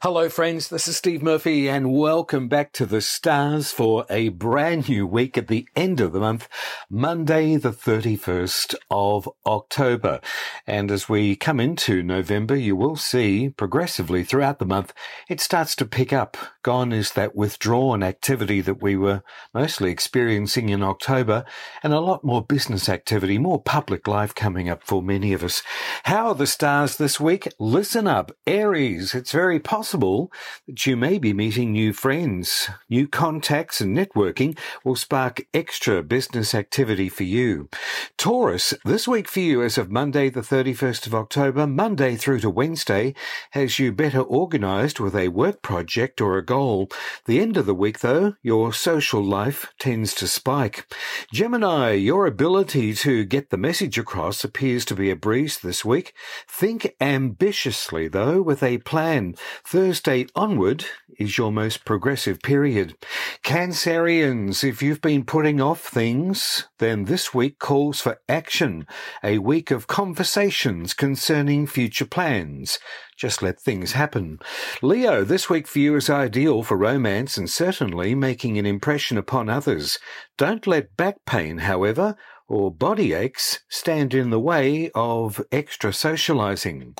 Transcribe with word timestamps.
Hello, 0.00 0.28
friends. 0.28 0.68
This 0.68 0.86
is 0.86 0.96
Steve 0.96 1.24
Murphy, 1.24 1.68
and 1.68 1.92
welcome 1.92 2.46
back 2.46 2.72
to 2.74 2.86
the 2.86 3.00
stars 3.00 3.72
for 3.72 4.06
a 4.08 4.28
brand 4.28 4.88
new 4.88 5.04
week 5.04 5.36
at 5.36 5.48
the 5.48 5.66
end 5.74 5.98
of 5.98 6.12
the 6.12 6.20
month, 6.20 6.48
Monday, 6.88 7.56
the 7.56 7.72
31st 7.72 8.76
of 8.92 9.28
October. 9.44 10.20
And 10.68 10.92
as 10.92 11.08
we 11.08 11.34
come 11.34 11.58
into 11.58 12.04
November, 12.04 12.54
you 12.54 12.76
will 12.76 12.94
see 12.94 13.48
progressively 13.48 14.22
throughout 14.22 14.60
the 14.60 14.66
month, 14.66 14.94
it 15.28 15.40
starts 15.40 15.74
to 15.74 15.84
pick 15.84 16.12
up. 16.12 16.36
Gone 16.62 16.92
is 16.92 17.14
that 17.14 17.34
withdrawn 17.34 18.04
activity 18.04 18.60
that 18.60 18.80
we 18.80 18.94
were 18.94 19.24
mostly 19.52 19.90
experiencing 19.90 20.68
in 20.68 20.80
October, 20.80 21.44
and 21.82 21.92
a 21.92 21.98
lot 21.98 22.22
more 22.22 22.44
business 22.44 22.88
activity, 22.88 23.36
more 23.36 23.60
public 23.60 24.06
life 24.06 24.32
coming 24.32 24.68
up 24.68 24.84
for 24.84 25.02
many 25.02 25.32
of 25.32 25.42
us. 25.42 25.64
How 26.04 26.28
are 26.28 26.34
the 26.36 26.46
stars 26.46 26.98
this 26.98 27.18
week? 27.18 27.48
Listen 27.58 28.06
up, 28.06 28.30
Aries. 28.46 29.12
It's 29.12 29.32
very 29.32 29.58
possible 29.58 29.87
possible 29.88 30.30
that 30.66 30.84
you 30.84 30.94
may 30.98 31.18
be 31.18 31.32
meeting 31.32 31.72
new 31.72 31.94
friends. 31.94 32.68
New 32.90 33.08
contacts 33.08 33.80
and 33.80 33.96
networking 33.96 34.54
will 34.84 34.94
spark 34.94 35.40
extra 35.54 36.02
business 36.02 36.54
activity 36.54 37.08
for 37.08 37.22
you. 37.22 37.70
Taurus, 38.18 38.74
this 38.84 39.08
week 39.08 39.26
for 39.26 39.40
you 39.40 39.62
as 39.62 39.78
of 39.78 39.90
Monday, 39.90 40.28
the 40.28 40.42
31st 40.42 41.06
of 41.06 41.14
October, 41.14 41.66
Monday 41.66 42.16
through 42.16 42.40
to 42.40 42.50
Wednesday, 42.50 43.14
has 43.52 43.78
you 43.78 43.90
better 43.90 44.20
organized 44.20 45.00
with 45.00 45.16
a 45.16 45.28
work 45.28 45.62
project 45.62 46.20
or 46.20 46.36
a 46.36 46.44
goal. 46.44 46.90
The 47.24 47.40
end 47.40 47.56
of 47.56 47.64
the 47.64 47.74
week, 47.74 48.00
though, 48.00 48.34
your 48.42 48.74
social 48.74 49.24
life 49.24 49.72
tends 49.78 50.12
to 50.16 50.26
spike. 50.26 50.86
Gemini, 51.32 51.92
your 51.92 52.26
ability 52.26 52.92
to 52.96 53.24
get 53.24 53.48
the 53.48 53.56
message 53.56 53.96
across 53.96 54.44
appears 54.44 54.84
to 54.84 54.94
be 54.94 55.10
a 55.10 55.16
breeze 55.16 55.58
this 55.58 55.82
week. 55.82 56.12
Think 56.46 56.94
ambitiously, 57.00 58.08
though, 58.08 58.42
with 58.42 58.62
a 58.62 58.76
plan. 58.78 59.34
Thursday 59.78 60.26
onward 60.34 60.86
is 61.20 61.38
your 61.38 61.52
most 61.52 61.84
progressive 61.84 62.42
period. 62.42 62.96
Cancerians, 63.44 64.64
if 64.64 64.82
you've 64.82 65.00
been 65.00 65.24
putting 65.24 65.60
off 65.60 65.82
things, 65.82 66.66
then 66.78 67.04
this 67.04 67.32
week 67.32 67.60
calls 67.60 68.00
for 68.00 68.20
action. 68.28 68.88
A 69.22 69.38
week 69.38 69.70
of 69.70 69.86
conversations 69.86 70.94
concerning 70.94 71.68
future 71.68 72.06
plans. 72.06 72.80
Just 73.18 73.42
let 73.42 73.60
things 73.60 73.92
happen. 73.92 74.38
Leo, 74.80 75.24
this 75.24 75.50
week 75.50 75.66
for 75.66 75.80
you 75.80 75.96
is 75.96 76.08
ideal 76.08 76.62
for 76.62 76.76
romance 76.76 77.36
and 77.36 77.50
certainly 77.50 78.14
making 78.14 78.58
an 78.58 78.64
impression 78.64 79.18
upon 79.18 79.48
others. 79.48 79.98
Don't 80.36 80.68
let 80.68 80.96
back 80.96 81.24
pain, 81.26 81.58
however, 81.58 82.14
or 82.48 82.70
body 82.70 83.12
aches 83.12 83.60
stand 83.68 84.14
in 84.14 84.30
the 84.30 84.40
way 84.40 84.90
of 84.94 85.44
extra 85.52 85.92
socializing. 85.92 86.94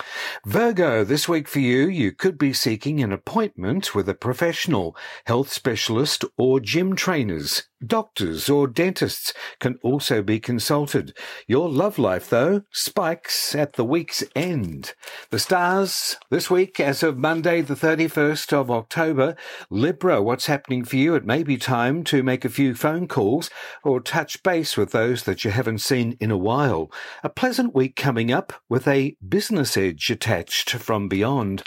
Virgo, 0.44 1.04
this 1.04 1.28
week 1.28 1.48
for 1.48 1.60
you, 1.60 1.88
you 1.88 2.12
could 2.12 2.36
be 2.36 2.52
seeking 2.52 3.00
an 3.00 3.12
appointment 3.12 3.94
with 3.94 4.08
a 4.08 4.14
professional, 4.14 4.94
health 5.24 5.50
specialist, 5.50 6.24
or 6.36 6.60
gym 6.60 6.94
trainers. 6.94 7.62
Doctors 7.84 8.50
or 8.50 8.66
dentists 8.66 9.32
can 9.60 9.78
also 9.82 10.20
be 10.20 10.40
consulted. 10.40 11.16
Your 11.46 11.68
love 11.68 11.98
life, 11.98 12.28
though, 12.28 12.62
spikes 12.72 13.54
at 13.54 13.74
the 13.74 13.84
week's 13.84 14.24
end. 14.34 14.94
The 15.30 15.38
stars 15.38 16.07
this 16.30 16.50
week, 16.50 16.80
as 16.80 17.02
of 17.02 17.18
Monday, 17.18 17.60
the 17.60 17.74
31st 17.74 18.52
of 18.52 18.70
October, 18.70 19.36
Libra, 19.70 20.22
what's 20.22 20.46
happening 20.46 20.84
for 20.84 20.96
you? 20.96 21.14
It 21.14 21.24
may 21.24 21.42
be 21.42 21.56
time 21.56 22.04
to 22.04 22.22
make 22.22 22.44
a 22.44 22.48
few 22.48 22.74
phone 22.74 23.08
calls 23.08 23.50
or 23.82 24.00
touch 24.00 24.42
base 24.42 24.76
with 24.76 24.92
those 24.92 25.24
that 25.24 25.44
you 25.44 25.50
haven't 25.50 25.78
seen 25.78 26.16
in 26.20 26.30
a 26.30 26.36
while. 26.36 26.90
A 27.22 27.28
pleasant 27.28 27.74
week 27.74 27.96
coming 27.96 28.30
up 28.30 28.52
with 28.68 28.86
a 28.86 29.16
business 29.26 29.76
edge 29.76 30.10
attached 30.10 30.70
from 30.70 31.08
beyond. 31.08 31.62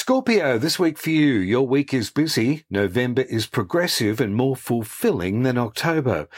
Scorpio, 0.00 0.58
this 0.58 0.78
week 0.78 0.96
for 0.96 1.10
you, 1.10 1.32
your 1.40 1.66
week 1.66 1.92
is 1.92 2.08
busy. 2.08 2.64
November 2.70 3.22
is 3.22 3.48
progressive 3.48 4.20
and 4.20 4.32
more 4.32 4.54
fulfilling 4.54 5.42
than 5.42 5.58
October. 5.58 6.28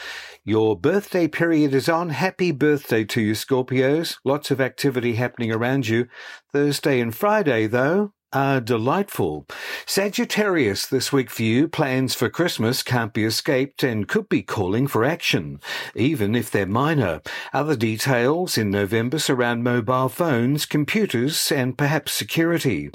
Your 0.42 0.74
birthday 0.74 1.28
period 1.28 1.74
is 1.74 1.86
on. 1.86 2.08
Happy 2.08 2.52
birthday 2.52 3.04
to 3.04 3.20
you, 3.20 3.34
Scorpios. 3.34 4.16
Lots 4.24 4.50
of 4.50 4.62
activity 4.62 5.16
happening 5.16 5.52
around 5.52 5.88
you. 5.88 6.08
Thursday 6.50 7.00
and 7.00 7.14
Friday, 7.14 7.66
though, 7.66 8.14
are 8.32 8.62
delightful. 8.62 9.46
Sagittarius, 9.84 10.86
this 10.86 11.12
week 11.12 11.28
for 11.28 11.42
you, 11.42 11.68
plans 11.68 12.14
for 12.14 12.30
Christmas 12.30 12.82
can't 12.82 13.12
be 13.12 13.24
escaped 13.24 13.82
and 13.82 14.08
could 14.08 14.30
be 14.30 14.42
calling 14.42 14.86
for 14.86 15.04
action, 15.04 15.60
even 15.94 16.34
if 16.34 16.50
they're 16.50 16.64
minor. 16.64 17.20
Other 17.52 17.76
details 17.76 18.56
in 18.56 18.70
November 18.70 19.18
surround 19.18 19.62
mobile 19.62 20.08
phones, 20.08 20.64
computers, 20.64 21.52
and 21.52 21.76
perhaps 21.76 22.14
security. 22.14 22.90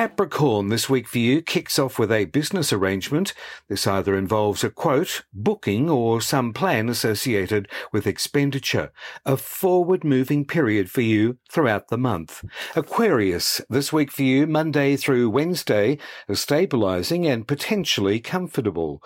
Capricorn 0.00 0.68
this 0.68 0.88
week 0.88 1.06
for 1.06 1.18
you 1.18 1.42
kicks 1.42 1.78
off 1.78 1.98
with 1.98 2.10
a 2.10 2.24
business 2.24 2.72
arrangement. 2.72 3.34
This 3.68 3.86
either 3.86 4.16
involves 4.16 4.64
a 4.64 4.70
quote, 4.70 5.24
booking, 5.32 5.90
or 5.90 6.22
some 6.22 6.54
plan 6.54 6.88
associated 6.88 7.68
with 7.92 8.06
expenditure. 8.06 8.92
A 9.26 9.36
forward 9.36 10.02
moving 10.02 10.46
period 10.46 10.90
for 10.90 11.02
you 11.02 11.36
throughout 11.50 11.88
the 11.88 11.98
month. 11.98 12.42
Aquarius 12.74 13.60
this 13.68 13.92
week 13.92 14.10
for 14.10 14.22
you, 14.22 14.46
Monday 14.46 14.96
through 14.96 15.28
Wednesday, 15.28 15.98
are 16.30 16.34
stabilizing 16.34 17.26
and 17.26 17.46
potentially 17.46 18.20
comfortable. 18.20 19.02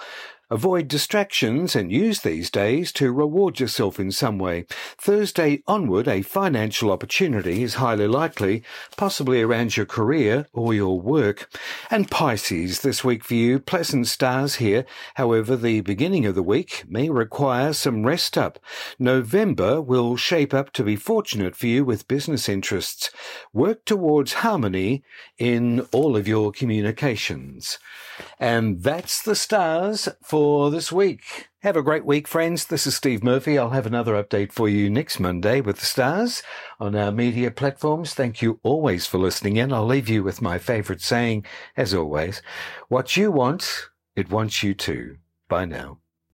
Avoid 0.50 0.88
distractions 0.88 1.75
and 1.75 1.91
use 1.91 2.21
these 2.21 2.50
days 2.50 2.93
to 2.93 3.12
reward 3.12 3.59
yourself 3.59 3.99
in 3.99 4.12
some 4.12 4.38
way. 4.38 4.66
Thursday 4.99 5.62
onward, 5.66 6.06
a 6.06 6.21
financial 6.22 6.91
opportunity 6.91 7.62
is 7.62 7.75
highly 7.75 8.06
likely, 8.06 8.62
possibly 8.97 9.41
around 9.41 9.77
your 9.77 9.87
career 9.87 10.47
or 10.53 10.75
your 10.75 11.00
work. 11.00 11.50
And 11.91 12.10
Pisces, 12.10 12.82
this 12.82 13.03
week 13.03 13.25
for 13.25 13.34
you, 13.34 13.59
pleasant 13.59 14.06
stars 14.06 14.56
here. 14.56 14.84
However, 15.15 15.56
the 15.56 15.81
beginning 15.81 16.27
of 16.27 16.34
the 16.34 16.43
week 16.43 16.84
may 16.87 17.09
require 17.09 17.72
some 17.72 18.05
rest 18.05 18.37
up. 18.37 18.59
November 18.99 19.81
will 19.81 20.16
shape 20.16 20.53
up 20.53 20.72
to 20.75 20.84
be 20.84 20.97
fortunate 20.97 21.56
for 21.56 21.66
you 21.66 21.84
with 21.84 22.09
business 22.09 22.49
interests. 22.49 23.11
Work 23.53 23.84
towards 23.87 24.34
harmony 24.34 25.03
in 25.38 25.81
all 25.93 26.16
of 26.16 26.28
your 26.28 26.53
communications. 26.53 27.78
And 28.39 28.83
that's 28.83 29.22
the 29.22 29.37
stars 29.37 30.09
for 30.22 30.71
this 30.71 30.91
week. 30.91 31.49
Have 31.62 31.77
a 31.77 31.83
great 31.83 32.05
week, 32.05 32.28
friends. 32.28 32.67
This 32.67 32.87
is 32.87 32.97
Steve 32.97 33.22
Murphy. 33.22 33.59
I'll 33.59 33.71
have 33.71 33.87
another 33.87 34.22
update 34.22 34.53
for 34.53 34.69
you 34.69 34.91
next 34.91 35.19
Monday 35.19 35.61
with 35.61 35.78
the 35.78 35.87
stars 35.87 36.43
on 36.78 36.94
our 36.94 37.11
media 37.11 37.50
platforms. 37.50 38.12
Thank 38.12 38.43
you 38.43 38.61
always 38.62 39.06
for 39.06 39.19
listening 39.19 39.56
in. 39.56 39.73
I'll 39.73 39.87
leave 39.87 40.09
you 40.09 40.23
with 40.23 40.43
my 40.43 40.59
favorite 40.59 41.00
saying, 41.00 41.47
as 41.77 41.94
always, 41.94 42.43
what 42.89 43.17
you 43.17 43.31
want, 43.31 43.87
it 44.15 44.31
wants 44.31 44.62
you 44.62 44.75
to. 44.75 45.17
Bye 45.49 45.65
now. 45.65 46.04